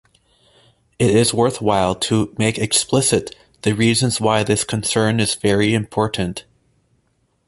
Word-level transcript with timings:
It 0.97 1.11
is 1.11 1.31
worthwhile 1.31 1.93
to 1.93 2.33
make 2.35 2.57
explicit 2.57 3.35
the 3.61 3.75
reasons 3.75 4.19
why 4.19 4.41
this 4.41 4.63
concern 4.63 5.19
is 5.19 5.35
very 5.35 5.75
important. 5.75 6.43